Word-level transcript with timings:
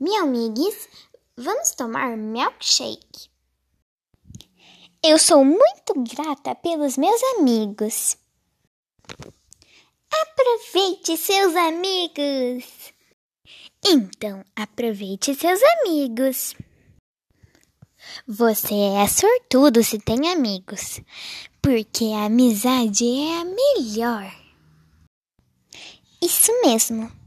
Me 0.00 0.16
amigos, 0.16 0.88
vamos 1.36 1.72
tomar 1.72 2.16
milkshake. 2.16 3.28
Eu 5.04 5.18
sou 5.18 5.44
muito 5.44 5.92
grata 5.94 6.54
pelos 6.54 6.96
meus 6.96 7.22
amigos. 7.36 8.16
Aproveite 10.10 11.18
seus 11.18 11.54
amigos. 11.54 12.94
Então, 13.84 14.42
aproveite 14.56 15.34
seus 15.34 15.60
amigos. 15.62 16.54
Você 18.26 18.74
é 18.74 19.06
sortudo 19.06 19.84
se 19.84 19.98
tem 19.98 20.30
amigos, 20.30 21.02
porque 21.60 22.06
a 22.14 22.24
amizade 22.24 23.04
é 23.04 23.40
a 23.40 23.44
melhor. 23.44 24.34
Isso 26.22 26.50
mesmo. 26.62 27.19